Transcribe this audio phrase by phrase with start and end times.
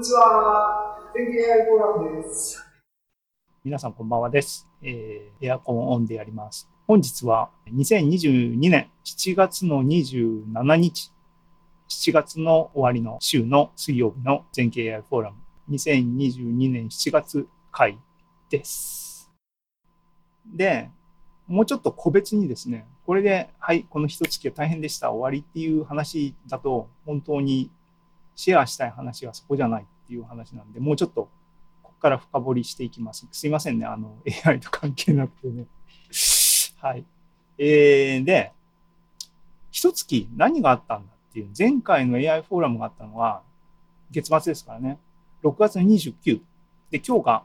[0.00, 0.96] にちは。
[1.12, 2.66] 天気 AI フォーラムです。
[3.62, 4.66] 皆さんこんばんはです。
[4.80, 6.70] えー、エアコンオンでやります。
[6.86, 11.12] 本日は2022年7月の27日、
[11.90, 15.36] 7月の終わりの週の水曜日の全経 AI フォーラム
[15.68, 17.98] 2022年7月回
[18.48, 19.30] です。
[20.46, 20.88] で、
[21.46, 27.70] もうちょっと個別にですね、これで、はい、この一月は大変でした、終わりっていう話だと、本当に
[28.40, 31.28] シェアしたい話はそこじゃないっていう話なんで、もうちょっと
[31.82, 33.28] ここから深掘りしていきます。
[33.30, 35.66] すいませんね、あの、AI と関係なくてね。
[36.80, 37.04] はい。
[37.58, 38.54] えー、で、
[39.70, 43.42] 一月何があったんだっていう、前回の AI フォーラムがあったのは、
[44.10, 44.98] 月末ですからね。
[45.42, 46.40] 6月の29。
[46.90, 47.44] で、今日が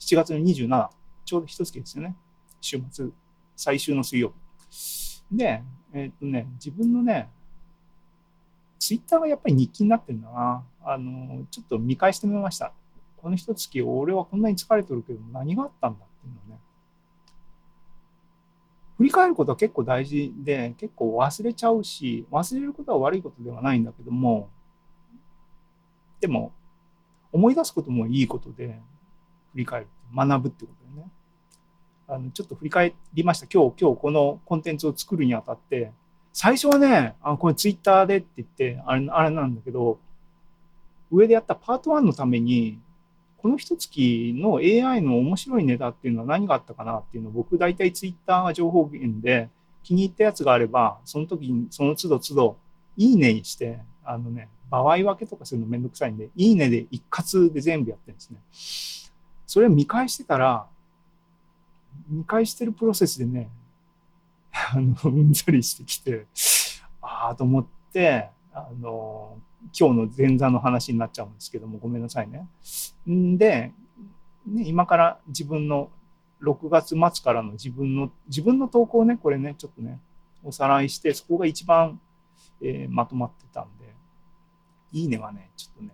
[0.00, 0.88] 7月の27。
[1.26, 2.16] ちょうど一月ですよね。
[2.62, 3.08] 週末、
[3.56, 4.32] 最終の水曜
[4.70, 5.36] 日。
[5.36, 5.62] で、
[5.92, 7.28] えっ、とね、自分のね、
[8.84, 10.62] ツイッターがやっぱり日記になってるんだな。
[10.84, 12.70] あの、ちょっと見返してみました。
[13.16, 16.60] この一月、俺はこんなに疲れてるけど、何があったんだっていうのね。
[18.98, 24.50] 振り返ることは結構大事で、結構忘れちゃうし、忘れることは悪いことではないんだけども、
[26.20, 26.52] でも、
[27.32, 28.82] 思い出すこともいいことで、
[29.52, 31.10] 振り返る、学ぶってことでね。
[32.06, 33.46] あの、ちょっと振り返りました。
[33.46, 35.90] 今日、今日このコンテンツを作るにあたって、
[36.34, 40.00] 最初はね、あこれツイッターでって言って、あれ、あれなんだけど、
[41.12, 42.80] 上でやったパート1のために、
[43.38, 49.48] この一月の AI の面白いネタっていうのは何があったかなっていうのを僕大体ツイッターが情報源で
[49.84, 52.56] 気に入ったやつがあれば、その時にその都度都度
[52.96, 59.20] いいねにして、あのね、場合分けとかするのめんどくさいんで、いいねで一括で全部やってるんですね。
[59.46, 60.66] それを見返してたら、
[62.08, 63.50] 見返してるプロセスでね、
[64.54, 66.26] あの、うんざりしてきて、
[67.02, 69.38] ああと思って、あの、
[69.78, 72.46] 今日の前座の話になっちゃうんですけども、ごめんなさいね。
[73.08, 73.72] んで、
[74.46, 75.90] ね、今から自分の
[76.42, 79.98] 6月末からの自分の、自分の投稿ね、これね、ちょっとね、
[80.44, 82.00] おさらいして、そこが一番、
[82.62, 83.94] えー、まとまってたんで、
[84.92, 85.90] いいねはね、ちょっとね、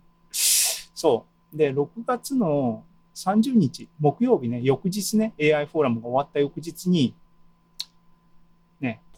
[0.32, 1.56] そう。
[1.56, 2.84] で、6月の
[3.14, 7.14] 30日、木曜日ね、翌日ね、AI フォーラムが終わった翌日に、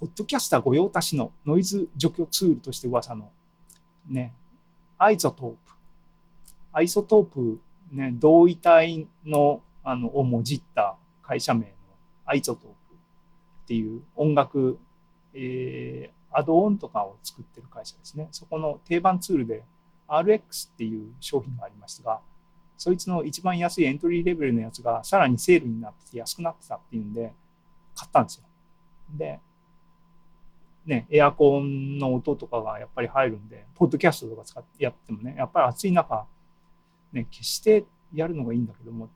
[0.01, 3.31] ポッドキャスター御用達のノイズ除去ツールとして噂の
[4.09, 4.33] ね、
[4.97, 5.57] アイゾトープ。
[6.73, 7.61] アイソトープ、
[7.93, 11.67] ね、同位体のあのをもじった会社名の
[12.27, 14.79] アイゾトープっていう音楽、
[15.35, 18.29] えー、アドオンとかを作ってる会社ですね。
[18.31, 19.65] そこの定番ツールで
[20.07, 22.21] RX っていう商品がありましたが、
[22.77, 27.33] そいつの一番安いエントリーレベルのやつがさらにセールになってて安くなってたっていうんで
[27.97, 28.45] 買ったんですよ。
[29.17, 29.41] で、
[30.89, 36.27] ね、エアコンの音とかがやっぱり入るんで、ポッドキャストとか使ってやってもね、やっぱり暑い中、
[37.13, 37.85] ね、消して
[38.15, 39.11] やるのがいいんだけども、ね、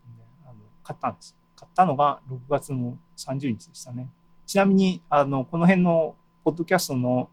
[0.44, 1.34] あの買ったんです。
[1.56, 4.10] 買ったのが6月の30日でしたね。
[4.44, 7.30] ちなみに、あの、この辺のポッドキャストの、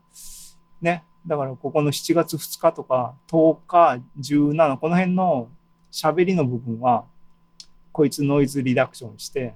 [0.81, 5.49] ね、だからここの7月2日とか10日、17、この辺の
[5.91, 7.03] 喋りの部分は、
[7.91, 9.53] こいつノイズリダクションして、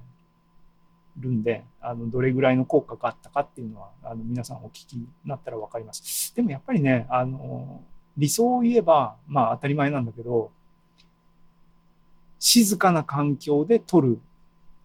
[1.18, 6.34] るんで、あの、どれぐらいの効果があったかっていうのは、あの、皆さんお聞きになったらわかります。
[6.34, 7.82] でもやっぱりね、あの、
[8.16, 10.50] 理想を言えば、まあ当たり前なんだけど、
[12.38, 14.20] 静かな環境で撮る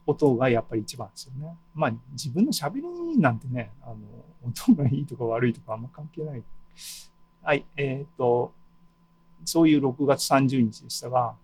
[0.05, 1.55] 音がやっぱり一番ですよね。
[1.75, 3.95] まあ自分の喋りなんてね、あの、
[4.45, 6.43] 音がいいとか悪いとかあんま関係ない。
[7.41, 8.53] はい、えっ、ー、と、
[9.45, 11.35] そういう6月30日でしたが、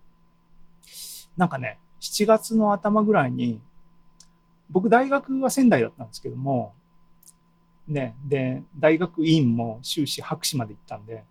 [1.38, 3.60] なんかね、7月の頭ぐらいに、
[4.70, 6.74] 僕大学は仙台だったんですけども、
[7.88, 11.24] ね、で、大学院も修士博士まで行ったんで、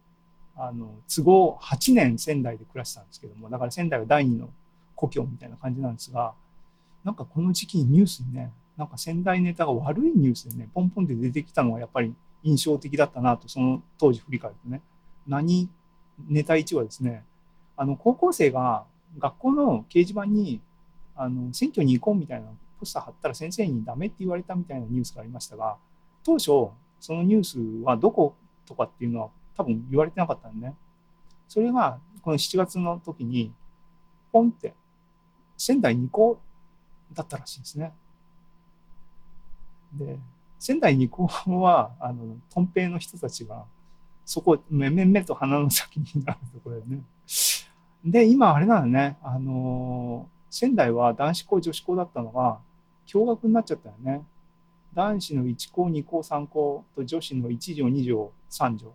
[0.57, 4.51] あの、都合8年仙台で暮らしたんですけども、だから仙台は第二の
[4.95, 6.35] 故郷みたいな感じなんですが、
[7.03, 14.81] なんかこの時期にニュースにね、なんか仙台ネタが悪いニュースでね、ポンポンで出てきたのはやっぱり印象的だったなと、その当時振り返るとね。
[15.27, 15.69] 何
[16.29, 17.25] ネタ1はですね、
[17.77, 18.85] あの、高校生が
[19.19, 20.61] 学校の掲示板に、
[21.17, 22.47] あの、選挙に行こうみたいな
[22.85, 25.79] ポスター貼ったら先生にダメって言われたみたいなニュースがありましたが、
[26.23, 26.45] 当初、
[27.01, 28.35] そのニュースはどこ
[28.67, 30.75] とかっていうのは多分言われてなかったんでね。
[31.49, 33.53] それが、この7月の時に、
[34.33, 34.75] ポンって、
[35.57, 36.39] 仙台2校
[37.13, 37.93] だったらしいですね。
[39.95, 40.19] で、
[40.59, 41.27] 仙台2校
[41.61, 43.65] は、あの、トンペイの人たちが、
[44.25, 47.03] そこ、めめめと鼻の先になるところでね。
[48.05, 52.61] で、今あれなのね、あの仙台は男子校、女子校だったのが、
[53.11, 54.25] 共学になっちゃったよね。
[54.95, 58.93] 男子の1校、2校、3校と女子の1条、2条、3条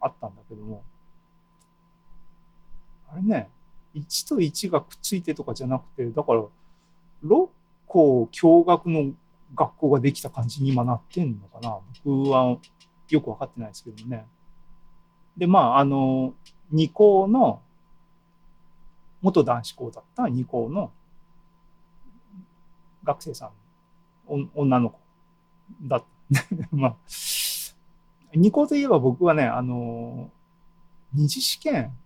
[0.00, 0.82] あったんだけども、
[3.12, 3.48] あれね
[3.94, 6.44] 1と1がくっついてとかじゃなくてだから
[7.24, 7.48] 6
[7.86, 9.12] 校共学の
[9.54, 12.58] 学校ができた感じに今なってんのかな僕は
[13.08, 14.26] よく分かってないですけどね。
[15.36, 16.34] でまああの
[16.72, 17.60] 2校の
[19.22, 20.90] 元男子校だった2校の
[23.06, 23.50] 学生さん
[24.26, 24.98] お女の子
[25.82, 26.04] だ。
[26.72, 26.96] まあ
[28.32, 30.30] 2校といえば僕はねあの
[31.14, 31.96] 二次試験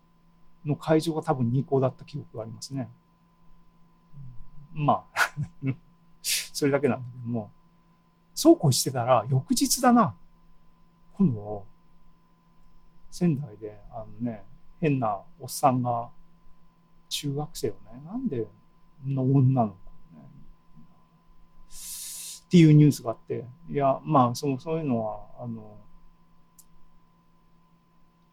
[0.64, 2.90] の会場が多分2校だった記憶がありますね。
[4.72, 5.32] まあ
[6.22, 7.50] それだけなんだけども
[8.34, 10.14] そうこうしてたら翌日だな
[11.14, 11.64] 今度
[13.10, 14.44] 仙台であのね
[14.80, 16.10] 変なおっさんが
[17.08, 18.46] 中学生をねなんで
[19.06, 19.89] の女の子
[22.50, 25.78] っていうニュースがあっていやまあそのそういうのはあの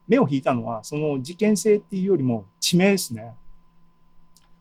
[0.07, 3.35] 目を引いたのはその事件性っていうよりも地名ですね。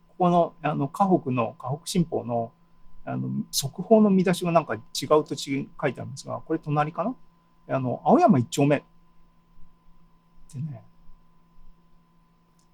[0.09, 2.53] ここのあの河北の河北新報の
[3.07, 4.83] あの速報の見出しがなんか違う
[5.25, 7.15] 土地書いてあるんですがこれ隣かな？
[7.75, 8.77] あの青山一丁目。
[8.77, 8.83] っ
[10.53, 10.83] てね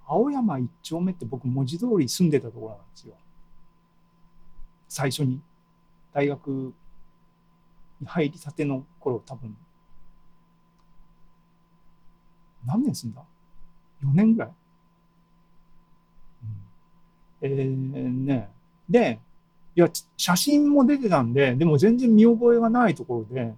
[0.05, 3.15] 青山一丁目って僕文字通り住んでたところなんですよ。
[4.89, 5.41] 最初に。
[6.13, 6.75] 大学
[8.01, 9.57] に入りたての頃多分
[12.67, 13.23] 何年住んだ
[14.05, 14.51] ?4 年ぐらい、
[17.43, 18.51] うん、えー、ね。
[18.89, 19.21] で
[19.75, 23.55] いや写真も出てたんででも全然見覚えがないところで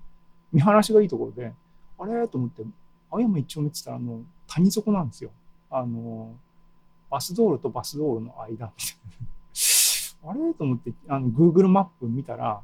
[0.53, 1.53] 見晴らしがいいところで
[1.99, 2.63] あれと思って
[3.11, 5.31] 青山一丁目って言ったらあの谷底なんですよ。
[5.71, 6.33] あの
[7.11, 8.73] バス道路とバス道路の間みたいな。
[10.27, 12.61] あれと思ってあの Google マップ見たら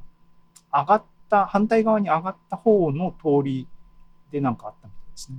[0.72, 3.68] 上がった反対側に上がった方の通り
[4.30, 5.36] でなんかあったみたいですね。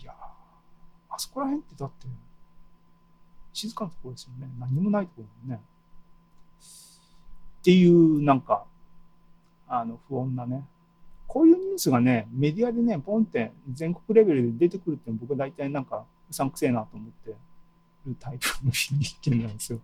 [0.00, 0.12] いや
[1.08, 2.06] あそこら辺ってだって
[3.52, 4.50] 静かなところですよね。
[4.58, 5.64] 何もないところだよね。
[7.60, 8.64] っていうなんか
[9.68, 10.64] あの不穏なね。
[11.26, 17.34] こういうニュースがねメディアでねポンって全国レベルで出てくるって僕は大体なんかうさんくせえなと思って。
[18.06, 18.94] るタイプの人
[19.30, 19.80] 間なんですよ。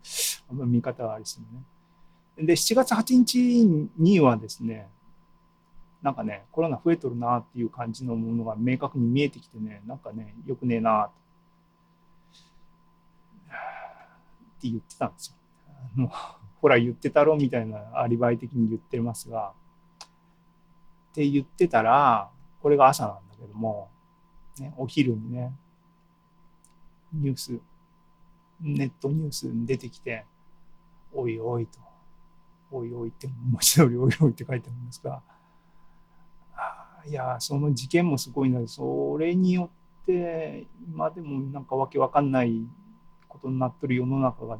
[0.51, 2.47] あんま見方はありしてもね。
[2.47, 4.89] で7月8日にはですね
[6.03, 11.11] なんかねコロナ増えとるなっていう感じのものが明確に見えてきてねなんかねよくねえなっ
[14.61, 15.35] て言ってたんですよ。
[15.97, 16.13] あの
[16.61, 19.53] ほら言ってたろみたいなアリバイ的に言ってますが
[21.11, 22.31] って言ってたら
[22.63, 23.89] これが朝なんだけども、
[24.59, 25.53] ね、お昼にね
[27.13, 27.61] ニュース
[28.61, 30.25] ネットニュースに出てきて
[31.13, 31.79] 「おいおい」と
[32.71, 35.23] 「おいおい」って文字通り「おいおい」って書いてあるんですが
[37.07, 39.71] いやその事件もすごいんだけどそれによ
[40.03, 42.67] って今でもなんかわけわかんない
[43.29, 44.59] ことになってる世の中が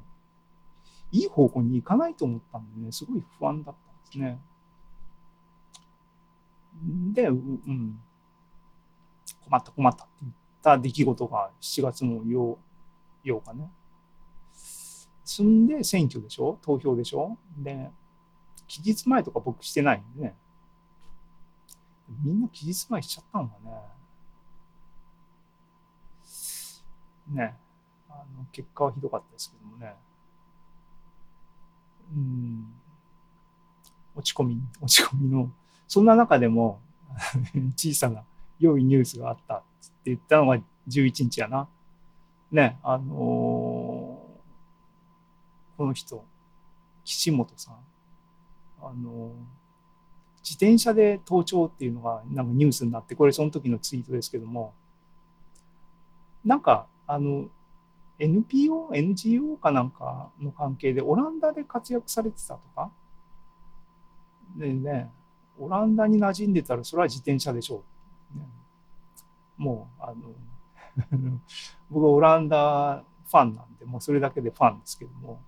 [1.11, 4.41] いい方向に行かないと思ったんでねすごい不安だったんですね。
[7.13, 8.01] で、うん、
[9.45, 12.57] 困った困ったって言った出来事が7月の 8,
[13.25, 13.71] 8日ね。
[15.29, 16.59] 済んで選挙でしょ？
[16.63, 17.37] 投票でしょ？
[17.59, 17.91] で、
[18.67, 20.35] 期日前とか僕してないんでね。
[22.25, 23.83] みんな期日前しちゃったんだね。
[27.29, 27.57] ね。
[28.09, 29.95] あの結果はひどかったですけどもね。
[32.17, 32.73] うん。
[34.17, 35.53] 落ち込み、落ち込みの
[35.87, 36.81] そんな中でも
[37.77, 38.25] 小さな
[38.59, 39.67] 良いニュースがあったって
[40.07, 40.57] 言ったのが
[40.89, 41.69] 11日やな。
[42.51, 44.08] ね、あのー、
[45.79, 46.25] この人、
[47.05, 47.77] 岸本さん。
[48.83, 49.33] あの、
[50.43, 54.75] 自転車で盗聴っていうのがなんかニュースになって、これその時のツイートですけども、
[56.45, 57.49] なんか、あの、
[58.19, 62.91] NPO、NGO かなんかの関係でオランダで活躍されてたとか、
[64.57, 65.13] でね、
[65.61, 67.85] オランダに馴染んでたらそれは自転車でしょ
[68.35, 68.39] う。
[68.39, 68.45] ね、
[69.57, 70.35] もうあの
[71.89, 75.41] 僕はオランダファンなんでもうそれだけでファンですけども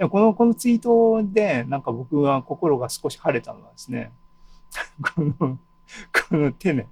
[0.00, 4.12] でこのこのツイートでなんか僕は心が少し晴れたのはですね
[5.14, 6.88] このこの手ね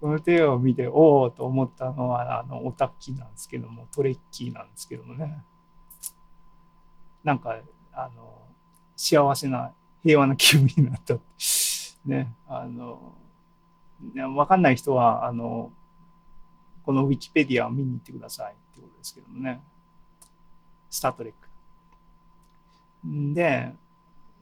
[0.00, 5.44] この手を見ておおと思ったのはあのオタッキーなんですけどもトレッキーなんですけどもね
[7.22, 7.56] なんか
[7.92, 8.42] あの
[8.96, 11.18] 幸せな平和な気分になった。
[12.04, 13.14] ね、あの、
[14.36, 15.72] わかんない人は、あの、
[16.84, 19.62] このウィキペディアを見に行ってくださいってことですけどもね。
[20.90, 21.43] スタートレック。
[23.04, 23.72] で、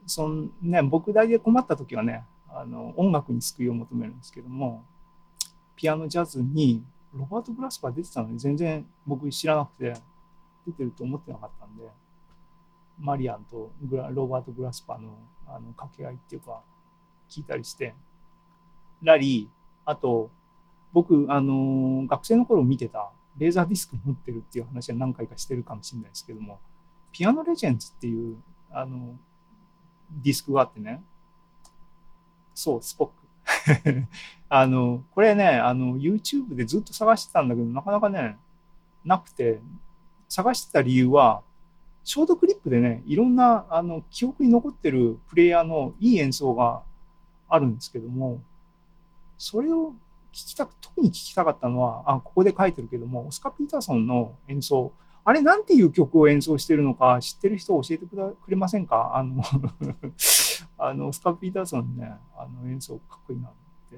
[0.05, 4.83] そんね、僕だけ困った時はね、あの音楽に救いを求めるんですけども、
[5.75, 9.93] ピアノジャズにロバート・グラスパー出てたのに全然僕知らなくて
[10.65, 11.83] 出てると思ってなかったんで
[12.99, 16.61] マリアンとグラロバート・グラスパーのあの掛け合いっていうか
[17.29, 17.93] 聞いたりして
[19.01, 19.47] ラリー
[19.85, 20.31] あと
[20.93, 26.59] 僕あの学生の頃見てたレーザーディスク持ってるっていう話は何回かしてるかもしれないですけども
[27.13, 28.35] ピアノレジェンズっていう
[28.71, 29.15] あの
[30.21, 31.01] ディスクがあってね。
[32.53, 34.07] そうスポック。
[34.49, 38.37] あのこれねあの YouTube でずっと探してたんだけどなかなかね
[39.05, 39.61] なくて
[40.27, 41.43] 探してた理由は
[42.03, 46.83] ショートクリップでねいろんなあの記憶に残ってるプレイヤーのいい演奏が
[47.49, 48.41] あるんですけども
[49.37, 49.93] それを
[50.31, 54.91] 聞きたく特に聞きたかったのはあここで書いてるけどもオスカー・ピーターソンの演奏
[55.25, 59.15] あれなんていう曲を演奏してるのか知ってる人教えてくれませんか？
[59.15, 59.41] あの
[60.77, 63.51] あのスカー・ピーターソンねあの演奏かっこいいなっ
[63.89, 63.97] て。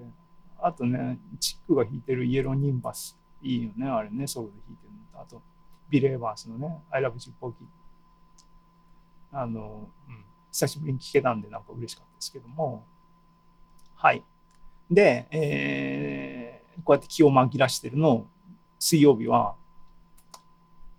[0.61, 5.19] あとねチックが弾いてるイエロー・ニンバスいいよねあれねソロで弾いてるのと。
[5.19, 5.41] あと
[5.89, 7.65] ビレーバースのね I love you ポキ
[9.31, 12.85] あの、うん、久しぶりに聴けたんでなんか嬉しかったですけども。
[13.95, 14.23] はい。
[14.89, 18.27] で、えー、こうやって気を紛らしてるの
[18.79, 19.55] 水曜日は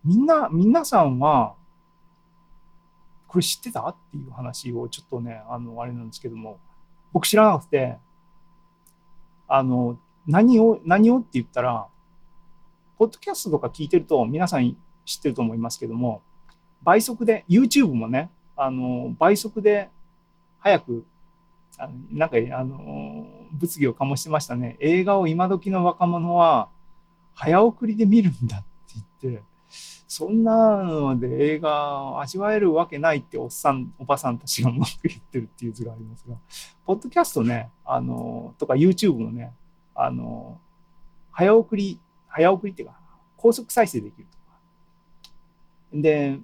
[0.07, 1.55] みんな皆さんは
[3.29, 3.87] これ知ってた？
[3.89, 6.59] っていう話をちょっとねあのあれなんですけども。
[7.13, 7.97] 僕知らなくて
[9.49, 11.87] あの何を何をって言ったら
[12.99, 16.21] ポッドキャストとか聞いてると皆さん知ってると思いますけども
[16.83, 19.89] 倍速で YouTube もねあの倍速で
[20.59, 21.07] 早く
[21.79, 24.77] あのなんかあの物議を醸してましたね。
[24.81, 26.69] 映画を今時の若者は
[27.33, 28.67] 早送りで見るんだって
[29.23, 29.43] 言って
[30.09, 36.37] そんなので映画を味わえるわけないっておっさんおばさんたちが文句言ってるっていう図がありますが
[36.85, 39.53] ポッドキャストねあのとか YouTube のね
[39.95, 40.61] あの
[41.33, 42.99] 早送り早送りっていうか
[43.37, 44.59] 高速再生できるとか。
[45.93, 46.39] で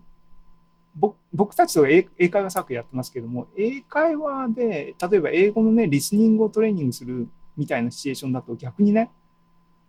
[1.33, 9.11] 僕たちと英会話サークルやってますけども英会話で例えば英語のねリスニングをトレーニングするみたいなシチュエーションだと逆にね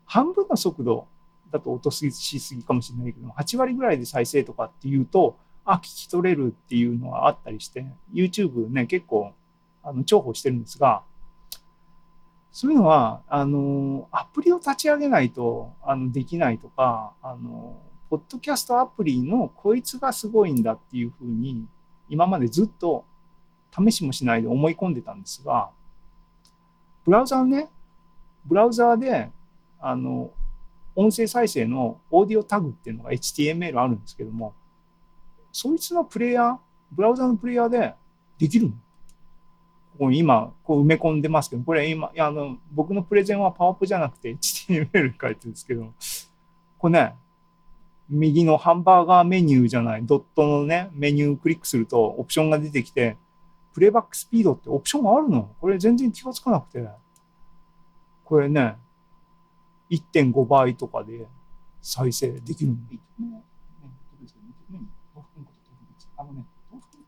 [0.05, 1.07] 半分の速度
[1.53, 9.33] だと落としすぎかもしれないけども8割ぐらいで再生とかっていうとあ聞き取れるっていうのはあったりして YouTube ね結構
[9.83, 11.03] あの重宝してるんですが
[12.51, 17.77] そういうのはあのアプリを立ち上げないとあのできないとかあの
[18.09, 21.65] ポッドキャストアプリのこいつがすごいんだっていうふうに
[22.09, 23.05] 今までずっと
[23.71, 25.69] 試しもしないで思い込んでたんですが
[27.05, 27.69] ブラウザーね
[28.45, 29.29] ブラウザーで
[29.79, 30.31] あの
[30.95, 34.53] 音声再生のオーディオタグっていうのが HTML あるんですけども
[35.51, 36.57] そいつのプレイヤー
[36.91, 37.95] ブラウザのプレイヤーで
[38.37, 38.71] できるの？
[38.71, 38.77] こ
[39.99, 45.93] こ今こう埋め込んでますけどこれ今あの僕のプレゼンはパワポじゃなくて HTML 書いてるんですけど
[46.77, 47.15] これね
[48.09, 53.17] 右のハンバーガーメニューじゃない、ドットのね、メニューをクリックするとオプションが出てきて、
[53.73, 55.49] プレイバックスピードってオプションがあるの？
[55.61, 56.85] これ全然気がつかなくて。
[58.25, 58.75] これね、
[59.93, 61.27] 1.5倍とかで
[61.81, 62.77] 再生できるの？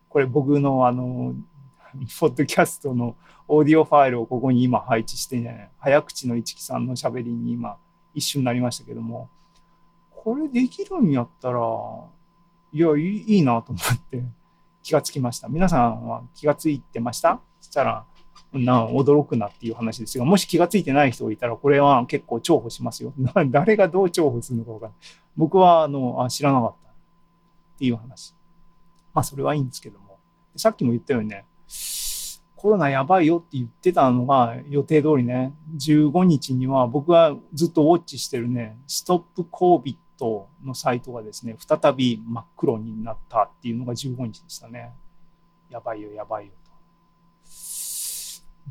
[0.10, 1.34] これ僕のあの、
[2.20, 3.16] ポッドキャストの
[3.48, 7.78] オーディオファイルをここに今配置してね、早口の市木さんの喋りに今
[8.14, 9.30] 一瞬なりましたけども、
[10.12, 11.60] これできるんやったら、
[12.72, 14.24] いや、いいなと思って
[14.84, 15.48] 気がつきました。
[15.48, 17.42] 皆さんは気がついてました？
[17.60, 18.06] そしたら、
[18.54, 23.14] な驚くなっていう話ですが、もし気がついてない人がいたら、これは結構重宝しますよ。
[23.50, 25.00] 誰がどう重宝するのか分かんない。
[25.36, 26.94] 僕はあのあ知らなかったっ
[27.78, 28.34] ていう話。
[29.14, 30.06] まあ、それはいいんですけども。
[30.56, 31.46] さっきも言ったようにね、
[32.56, 39.96] コロナやばいよって言ってたのが予定通りね、15日には僕がずっとウォッチしてるね、ストップ COVID
[40.64, 44.94] のサイトがですね、再び真っ黒になったっていうのが15日でしたね。
[45.70, 46.54] やばいよ、やばいよ。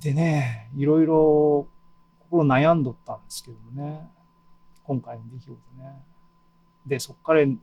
[0.01, 1.67] でね、いろいろ
[2.21, 4.09] 心悩んどったんですけどもね、
[4.85, 6.03] 今回の出来事ね。
[6.87, 7.59] で、そこから落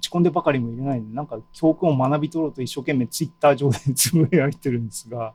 [0.00, 5.34] ち込んでばかりもいれないんで、なんか教訓を学び取ろうと一生懸命ツイッター上で つぶやいてるんですが、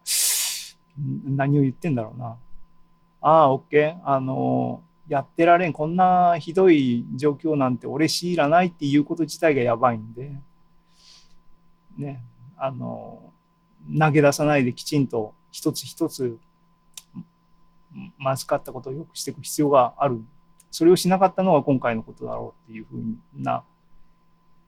[1.26, 2.38] 何を言ってんだろうな。
[3.22, 4.00] ああ、OK。
[4.04, 10.32] あのやってられんこんなひどい状況なんて俺強いらないっていうこと自体がやばいんで
[11.98, 12.24] ね
[12.58, 13.33] あの
[14.00, 16.38] 投げ出さないできちんと一つ一つ
[18.18, 20.22] まずかったことをよくしていく必要がある。
[20.72, 23.04] それをしなかったのが今回のことだろうっていうふう
[23.36, 23.64] な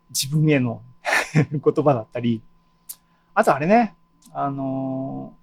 [0.10, 0.82] 自分への
[1.34, 2.42] 言葉だったり。
[3.34, 3.96] あとあれね
[4.32, 5.34] あの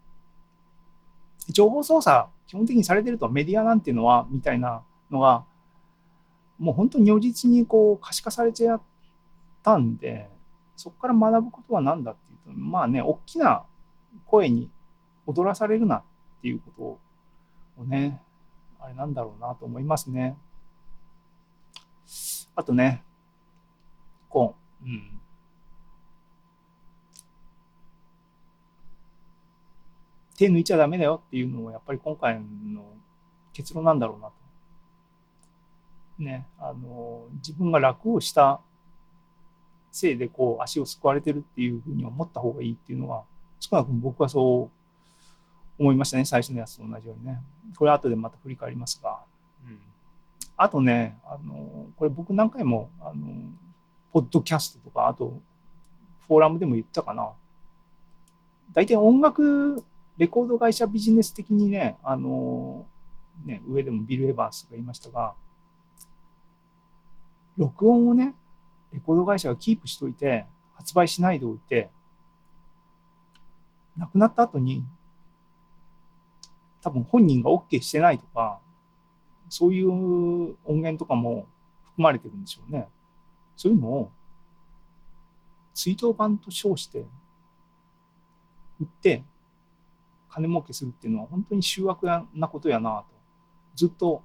[1.48, 5.44] 情報操作基本的にされてるとメディアなんていうのはみたいなのが
[6.58, 8.82] もう本当に如実にこう可視化されちゃっ
[9.62, 10.28] たんで
[10.76, 13.64] そこから学ぶことは何だっていうまあね大きな
[14.26, 14.70] 声に
[15.26, 16.02] 踊らされるなっ
[16.42, 17.00] ていうこ
[17.76, 18.20] とをね
[18.80, 20.36] あれなんだろうなと思いますね。
[22.54, 23.02] あとね
[24.28, 25.20] こう、うん、
[30.36, 32.84] 手抜いちゃダメだよっていうのをやっぱり今回の
[33.52, 34.34] 結論なんだろうなと。
[36.18, 38.60] ね、あの自分が楽をした
[39.92, 43.22] せいでこう足を救われてるっていうふうに思った方がいいっていうのは
[43.60, 47.40] 少なくとも僕はそう思いましたね最初のやつと同じようにね。
[47.76, 49.20] これ後でまた振り返りますが。
[49.66, 49.78] うん、
[50.56, 53.26] あとねあのこれ僕何回もあの
[54.12, 55.38] ポッドキャストとかあと
[56.26, 57.30] フォーラムでも言ったかな。
[58.72, 59.84] 大体音楽
[60.18, 62.86] レコード会社ビジネス的にね、あの
[63.44, 65.34] ね、上でもビル・エヴァンスが言いましたが、
[67.56, 68.34] 録音をね、
[68.92, 71.90] レコード会社がキープしといて、発売しないでおいて、
[73.96, 74.84] 亡くなった後に、
[76.82, 78.60] 多分本人が OK してないとか、
[79.48, 81.46] そういう音源とかも
[81.84, 82.88] 含まれてるんでしょうね。
[83.56, 84.10] そういうのを、
[85.74, 87.06] 追悼版と称して、
[88.80, 89.24] 売って、
[90.32, 93.14] 金儲けするっていうのは本当に醜悪なことやなと
[93.74, 94.22] ずっと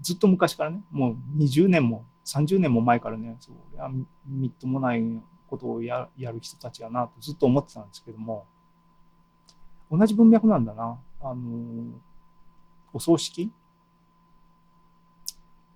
[0.00, 3.90] ずっと昔からねもう20年も30年も前からねそれは
[4.26, 5.02] みっともない
[5.48, 8.46] ことをややる人たちやなとずっと思ってたんですけども
[9.90, 11.00] 同じ文脈なんだな。
[11.20, 11.98] あの
[12.92, 13.50] お葬式？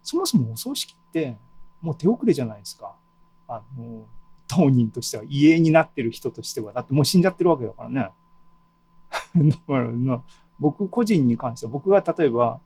[0.02, 1.38] そもそもお葬式って
[1.80, 2.94] もう手遅れじゃないですか。
[3.49, 4.06] あの
[4.47, 6.73] 当人としては遺影になってる人としては。
[6.75, 8.11] だってもう死んじゃってるわけだからね。
[9.50, 10.23] だから
[10.59, 12.61] 僕個人に関しては僕が例えば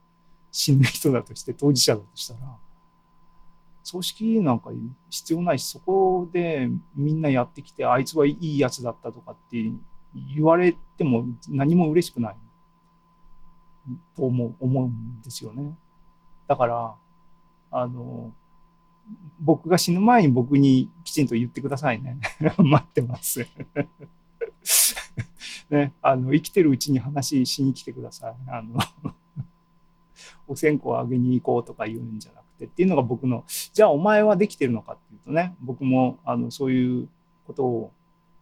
[0.51, 2.57] 死ぬ人だとして当事者だとしたら
[3.87, 4.71] 葬式なんか
[5.09, 9.71] 必要ないしそこでみんなやってきてあいつはいいやつだったとかって
[10.13, 12.35] 言われても何も嬉しくない
[14.13, 15.73] と思う思うんですよね。
[16.49, 16.95] だから
[17.71, 18.33] あの
[19.39, 22.17] 僕が死ぬ前に僕にきちんと言ってくださいね。
[22.57, 23.47] 待ってます
[25.69, 28.35] ね、あの生きてるうちに話しに来てください。
[28.47, 28.77] あの
[30.45, 37.09] お線香あげに行こうとか言うんじゃなくてっていうのが僕のじゃあお前はできてるのかっていうとね僕もあのそういう
[37.45, 37.91] ことを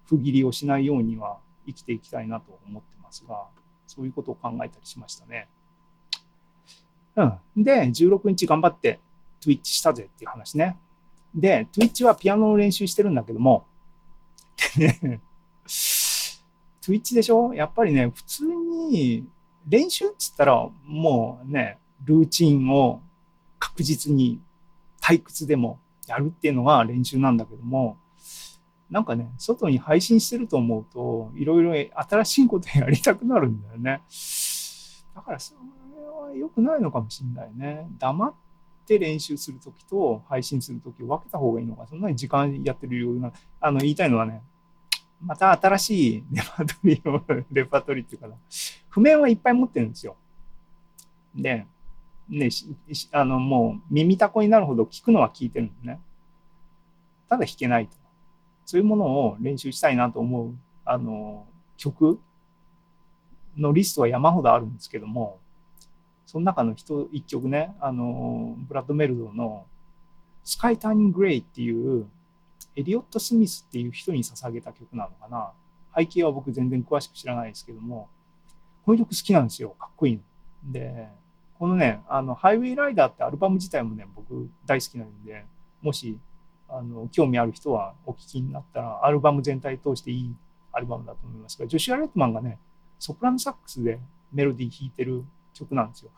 [0.05, 3.45] 不義理をしないようには生きていきたいなと思ってますが
[3.87, 5.47] そういうことを考えたりしましたね。
[7.15, 8.99] うん、で16日頑張って
[9.41, 10.77] Twitch したぜっていう話ね。
[11.33, 13.65] で Twitch はピアノの練習してるんだけども
[16.85, 17.53] Twitch でしょ？
[17.53, 19.25] やっぱりね、普通に
[19.67, 23.01] 練習っつったらもうね、ルーチンを
[23.65, 24.39] 確実に
[25.01, 27.97] 退屈でもやるっていうのが練習なんだけども、
[28.91, 31.73] なんかね、外に配信してると思うと、いろいろ
[32.09, 34.01] 新しいことやりたくなるんだよね。
[35.15, 35.59] だからそれ
[36.05, 37.87] は良くないのかもしれないね。
[37.97, 38.33] 黙っ
[38.85, 44.43] て練習するときと配信するときを分けた方がいいのか、そんなに時間やってる余裕が、あの、言いたいのはね、
[45.21, 48.35] また新しいレパートリーを、レパートリーっていうかな、
[48.89, 50.15] 譜面はいっぱい持ってるんですよ。
[51.35, 51.65] で、
[52.29, 52.49] ね、
[53.11, 55.99] あの、もう耳たこになるほど聞くのは聞いてるんですね。
[57.29, 57.95] ただ弾けないと。
[58.65, 61.45] そういうものを練習したいなと思う、あの、
[61.77, 62.19] 曲
[63.57, 65.39] のリストは山ほどあるんですけども、
[66.25, 69.65] その中の一一曲ね、あの、ブラッド・メルドの
[70.43, 72.07] スカイ・ターニング・グレイっていう
[72.75, 75.51] エリオット・スミスっていう人に捧げた曲なのかな。
[75.95, 78.09] 背景は僕全然詳しく知らないですけども、
[78.83, 79.69] この曲好きなんですよ。
[79.79, 80.21] かっこいいの。
[80.71, 81.09] で、
[81.57, 85.45] このね、あの、ハイウェイライダーってアルバム自体もね、僕大好きなんで、
[85.81, 86.19] もし、
[86.67, 90.35] あの、興味ある人はお聴きになったら、アルバム全体通していい
[90.71, 92.59] アルバムだと思いますが、ジョシュア・レッドマンがね、
[92.99, 93.99] ソプラノサックスで
[94.33, 96.11] メロディー弾いてる曲なんですよ。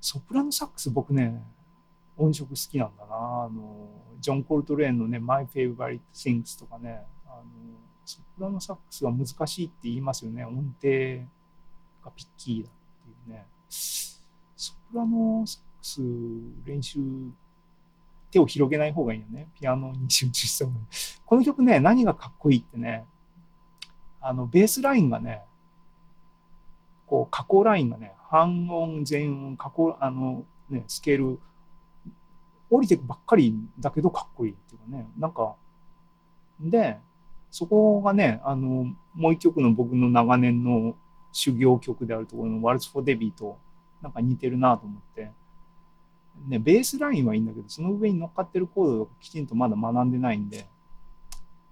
[0.00, 1.42] ソプラノサックス僕ね、
[2.18, 3.14] 音色好きなんだな。
[3.44, 3.88] あの、
[4.20, 7.44] ジョン・コルトレーンのね、My Favorite Things とかね、あの、
[8.04, 10.44] ソプラノサックスは難しいって言いますよね。
[10.44, 11.26] 音程
[12.04, 12.72] がピッキーだっ
[13.04, 13.46] ていうね。
[14.90, 16.00] プラノサックス
[16.64, 16.98] 練習、
[18.30, 19.48] 手を広げない方がいいよね。
[19.58, 20.86] ピアノに集中した方がいい。
[21.26, 23.04] この曲ね、何がかっこいいってね、
[24.20, 25.42] あの、ベースラインがね、
[27.06, 31.40] こう、加工ラインがね、半音、全音、加工、あの、ね、スケール、
[32.68, 35.54] 降りていくばっかりだけどかっこいいっていうかね、なんか、
[36.60, 36.98] で、
[37.50, 40.96] そこがね、あの、もう一曲の僕の長年の
[41.32, 43.58] 修行曲であるところのワルツ・フォー・デビーと
[44.02, 45.32] なんか似てるなと思って、
[46.48, 50.66] ね、ベースラインはいいんだけど、その上に乗っかってるコードをきちんとまだ学んでないんで、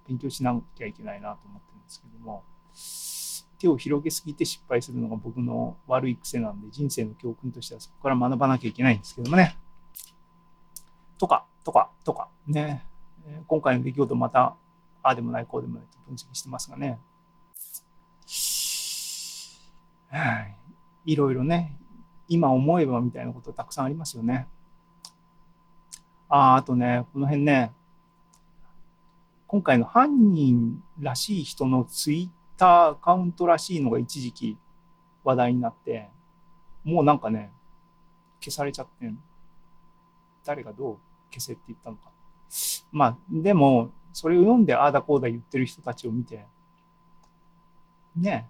[0.08, 2.42] 勉強しなきゃいけないなと思ってるんですけども、
[3.58, 9.56] 手を広げすぎて失敗するのが僕の悪い癖なんで、人生の教訓としてはそこから学ばなきゃいけないんですけどもね。
[11.18, 12.84] とか、とか、とか、ね。
[13.46, 14.56] 今回の出来事また、
[15.02, 16.98] ああでもない、こうでもないと分析してますがね。
[20.10, 20.56] はい。
[21.06, 21.78] いろいろね、
[22.28, 24.48] 今思えばみたいなことたくさんありますよね。
[26.28, 27.72] ああ、とね、この辺ね、
[29.46, 34.58] 今回の犯人らしい人のツイッターアカウントらしいのが一時期
[35.22, 36.08] 話題になって、
[36.82, 37.52] もうなんかね、
[38.40, 39.12] 消されちゃって。
[40.44, 40.98] 誰がどう
[41.32, 42.10] 消せって言ったのか。
[42.92, 46.46] まあ、でも、それを読んでああだこうだ言ってる人たちを見て、
[48.16, 48.48] ね、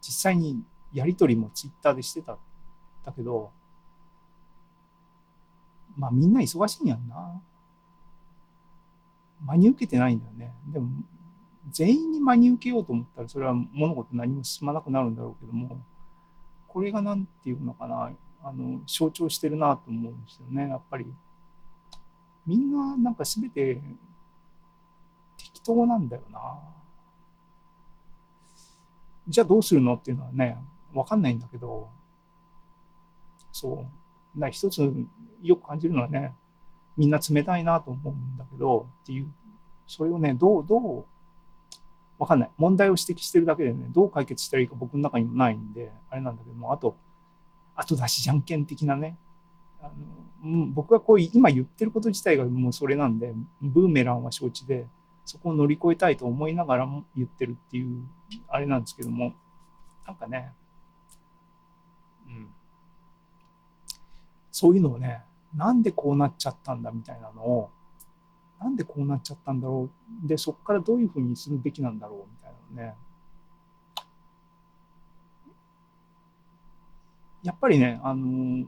[0.00, 0.62] 実際に
[0.92, 2.36] やり取りもツイッターでしてた。
[3.06, 3.50] だけど、
[5.96, 7.40] まあみんな忙しいんやんな。
[9.44, 10.52] 真に受けてないんだよね。
[10.72, 10.88] でも、
[11.70, 15.78] 全員に真に受けようと思ったら、それは物事何も進まなくなるんだろうけども、
[16.68, 18.10] これが何て言うのかな、
[18.42, 20.68] あの、象徴してるなと思うんですよね。
[20.68, 21.06] やっぱり、
[22.46, 23.80] みんななんか全て
[25.36, 26.58] 適当なんだよな。
[29.28, 30.56] じゃあどうするのっていうのはね、
[30.94, 31.88] わかんないんだけど、
[33.56, 33.86] そ
[34.36, 34.38] う。
[34.38, 34.92] な一つ
[35.42, 36.34] よく感じるのはね、
[36.96, 39.32] みんな冷たいなと思うんだけど、っていう、
[39.86, 41.04] それをね、どう、どう、
[42.18, 42.50] わかんない。
[42.58, 46.96] 問題を指摘してるだけでね、どう解決したらいいか僕の中にもないんで、あれなんだけども、あと、
[47.74, 49.16] 後出しじゃんけん的なね、
[49.80, 49.90] あ
[50.42, 54.86] の僕がこう今言ってること自体がもうそれなんで、ブーメランは承知で、
[55.24, 58.06] そこを乗り越えたいと思いながらも言ってるっていう、
[58.48, 59.34] あれなんですけども、
[60.06, 60.52] なんかね、
[62.26, 62.48] うん。
[64.58, 65.22] そういうのをね、
[65.54, 67.70] なんでこうなっちゃったんだみたいなのを、
[68.58, 69.90] なんでこうなっちゃったんだろ
[70.24, 70.26] う？
[70.26, 72.18] で、そこからどういうふうにするべきなんだろう？
[72.20, 72.96] みたいなのね。
[77.42, 78.66] やっぱりね、あの、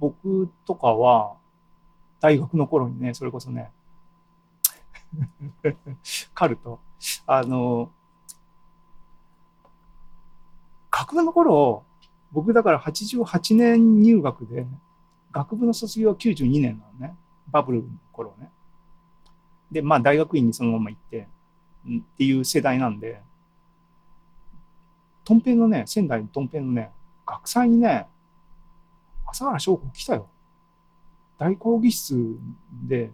[0.00, 1.36] 僕とかは、
[2.20, 3.70] 大学の頃にね、それこそね、
[6.32, 6.80] カルト、
[7.26, 7.92] あの、
[10.90, 11.84] 学部の頃、
[12.34, 14.66] 僕だから88年入学で、
[15.30, 17.16] 学部の卒業は92年なのね。
[17.46, 18.50] バブルの頃ね。
[19.70, 21.28] で、まあ大学院にそのまま行って、
[21.86, 23.20] っていう世代なんで、
[25.24, 26.90] とんぺんのね、仙台のとんぺんのね、
[27.24, 28.08] 学祭にね、
[29.26, 30.28] 朝原翔子来たよ。
[31.38, 32.36] 大講義室
[32.84, 33.12] で、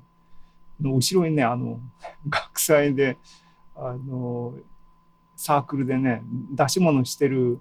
[0.80, 1.78] の後ろにね、あの、
[2.26, 3.18] 学祭で、
[3.76, 4.54] あの、
[5.36, 7.60] サークルでね、出し物してる、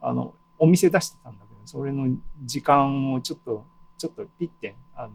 [0.00, 2.08] あの、お店出してたんだけど、それの
[2.44, 3.64] 時間をちょっと
[3.98, 5.14] ちょっとピッて、あの、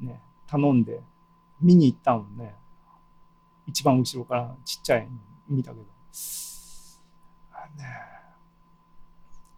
[0.00, 1.02] ね、頼んで、
[1.60, 2.54] 見に行ったのね、
[3.66, 5.08] 一番後ろからちっちゃいの
[5.48, 5.84] 見たけど。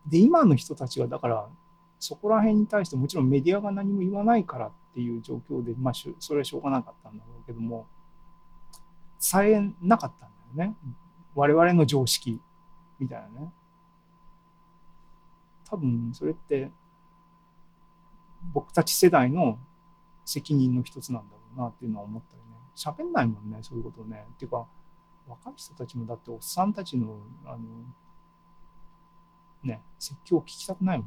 [0.08, 1.48] で、今の人たちは、だから、
[2.00, 7.86] そこら辺に対してもちろんメディアが何も言わないからっていう状況で、まあ、それはしょうがなかったんだろうけども、
[9.20, 10.76] 伝えなかったんだよね。
[11.34, 12.40] 我々の常識
[12.98, 13.52] みたいなね。
[15.70, 16.70] 多分それって
[18.52, 19.58] 僕たち世代の
[20.24, 22.48] 責任の一つなんだろうなっていうのは思ったりね。
[22.76, 24.26] 喋んないもんねそういうことね。
[24.34, 24.66] っていうか
[25.26, 27.58] 若い人たちもだっておっさんたちのあの
[29.62, 31.06] ね説教を聞きたくないもん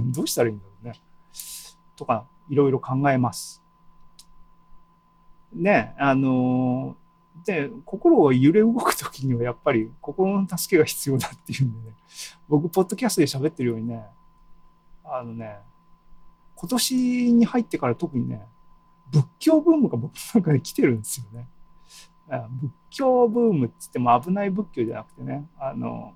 [0.12, 1.00] どうしたらいいんだろうね。
[1.96, 3.62] とかいろいろ考えます。
[5.52, 6.96] ねあの
[7.44, 11.96] で心を揺れ動く時にはやっぱり心の助けが必要だっていうんでね
[12.48, 14.04] 僕ポッドキャストで喋ってるようにね
[15.04, 15.58] あのね
[16.64, 18.42] 今年に入ってから特にね、
[19.10, 21.48] 仏教ブームが僕の中で来てるんですよね。
[22.28, 26.14] 仏教ブームっつっても危ない仏教じゃなくてね、あの、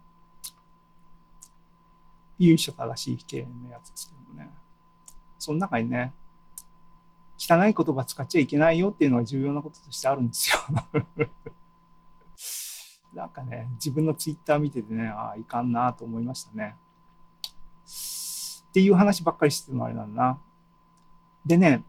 [2.38, 4.50] 由緒正しい系のやつですけどもね。
[5.38, 6.14] その中にね、
[7.38, 10.58] 汚い言葉使っちゃいけないよっていうのが重要なこととしてあるんですよ。
[13.14, 16.76] なんかね、自分のツイッター見ててね、ああ、いかんなと思いましたね。
[18.68, 20.40] っていう話ばっかりしてるのあれなんだな。
[21.46, 21.84] でね、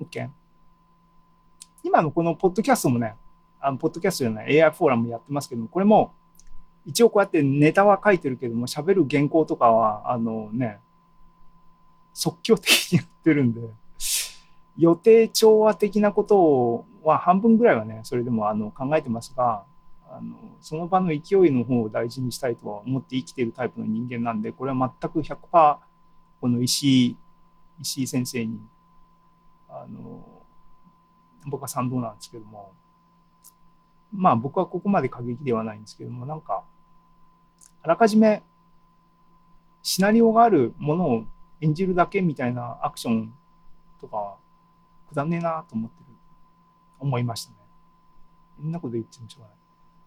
[0.00, 0.30] OK。
[1.82, 3.16] 今のこのポッドキャストもね、
[3.60, 6.14] あのポッドキャストじゃない AI フォーラムやってますけども、これも
[6.86, 10.80] 一応こうやってネタは書いてるけども、喋る原稿とかは、あのね、
[12.12, 13.60] 即興的にやってるんで、
[14.76, 19.64] 予定調和的なことは半分ぐらいはね、それでもあの考えてますが、
[20.14, 25.76] あのその場の勢いの方を大事にしたいとは思って生きているタイプの人間なんでこれは全く100%
[26.38, 27.16] この石井
[27.80, 28.60] 石井先生に
[29.70, 30.42] あの
[31.46, 32.72] 僕は賛同なんですけども
[34.12, 36.62] まあ僕はここまで過激ではないんですけどもなんか
[37.82, 38.42] あらかじめ
[39.82, 41.24] シナリオがあるものを
[41.62, 43.32] 演じるだけみたいなアクション
[43.98, 44.36] とか
[45.12, 46.06] はくだんねえなと思ってる
[46.98, 47.56] 思いましたね。
[48.58, 49.56] そんなこと言ってもしょうがない。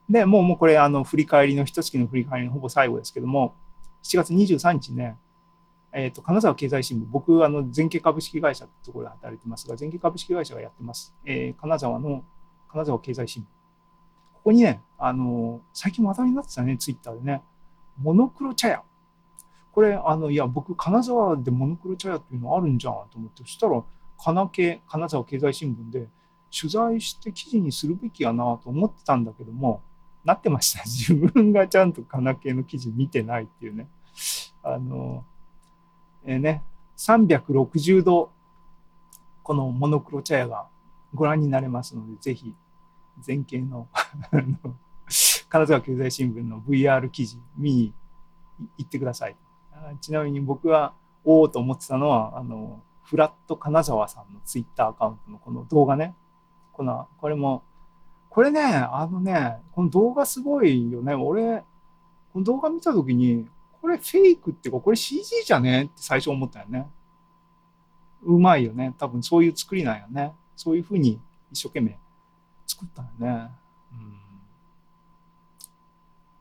[0.09, 3.55] で、もうもうこれあの振り返りの一月の振り返りのほぼ最後ですけども、
[4.03, 5.17] 7月23日ね、
[5.91, 11.15] えっ、ー、と、金沢経済新聞、僕、あの、全景株式会社ってところで働いてますが、全景株式会社がやってます。
[11.25, 12.23] えー、金沢の、
[12.69, 13.45] 金沢経済新聞。
[14.33, 17.41] ここにね、あの、最近話題になってたね、ツイッターでね、
[17.97, 18.83] モノクロ茶屋。
[19.71, 23.81] これ、あの、いや、僕、金沢でモノクロ茶屋っていうのあるんじゃんと思って、そしたら、
[24.17, 26.07] 金系、金沢経済新聞で、
[26.57, 29.81] 取材して記事にするべきやなと思ってたんだけども、
[30.23, 30.83] なってました。
[30.87, 33.87] 自分がちゃんと金系の記事見てないっていうね。
[34.63, 35.25] あの、
[36.23, 36.63] えー、ね、
[36.97, 38.31] 360度、
[39.43, 40.67] このモノクロ茶屋が
[41.13, 42.55] ご覧になれますので、ぜひ、
[43.25, 43.87] 前景の
[45.49, 47.93] 金沢経済新聞の VR 記事見に
[48.77, 49.35] 行ってください。
[50.01, 56.15] ちなみに僕は、おおと思ってたのは、あの、フラット金沢さんのツイッターアカウントのこの動画ね。
[56.73, 57.63] この、これも、
[58.29, 61.13] これね、あのね、この動画すごいよね。
[61.13, 61.63] 俺、
[62.33, 63.47] この動画見たときに、
[63.79, 66.89] これフェイクっていうか、これ CG じゃねって最初思ったよね。
[68.23, 68.95] うまいよね。
[68.97, 70.33] 多分そういう作りなんよね。
[70.55, 71.99] そういうふうに一生懸命
[72.65, 73.51] 作ったよね。
[73.91, 74.19] うん、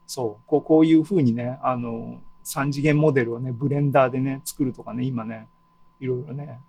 [0.07, 5.47] そうこう、こういうふうにね、あの、3次元モデルをね、ブレンダーでね、作るとかね、今ね、
[5.99, 6.59] いろいろね、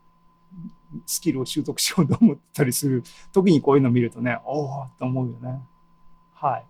[1.06, 5.60] スキルを習得しようと思ったりする時にこういうの見るとね、おおと思うよね。
[6.34, 6.64] はい。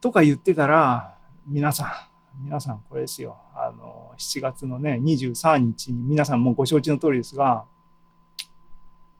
[0.00, 1.90] とか言ってたら、皆さん、
[2.44, 3.36] 皆さんこれですよ。
[3.54, 7.66] あの、7月のね、23日に皆さんもご承知の通りですが、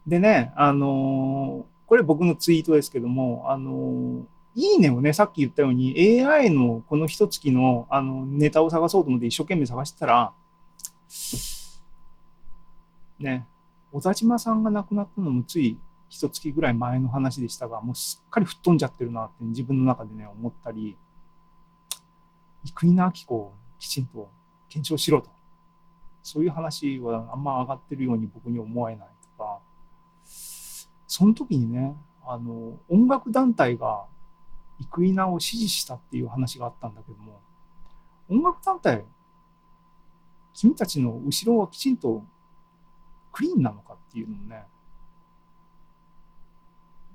[0.08, 4.26] でねあのーこれ僕のツイートですけども、あの、
[4.56, 10.34] いいねをね、さっき言ったように AI のこの一月のあのネタを探そうと思って一生懸命探してたら、
[13.20, 13.46] ね、
[13.92, 15.78] 小田島さんが亡くなったのもつい
[16.10, 20.98] 一月ぐらい前の話でしたが、もうすっかり吹っ飛んじゃってるなって自分の中でね、思ったり、
[22.66, 24.32] 生稲晃子をきちんと
[24.68, 25.30] 検証しろと。
[26.24, 29.08] そういう話はあんま上がってるように僕に思えない、
[31.16, 31.96] その時にね、
[32.26, 34.08] あの、音楽団体が
[34.80, 37.40] 生稲を支持したっていう話があったんだけども、
[38.30, 39.06] 音楽団体、
[40.56, 42.24] 君たちの後ろはきちんと
[43.32, 44.66] クリーンなのかっていうのもね、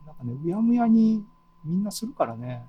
[0.06, 1.26] なんかね、うやむやに
[1.64, 2.68] みんなするからね、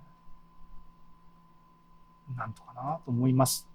[2.36, 3.69] なんとかなと思います。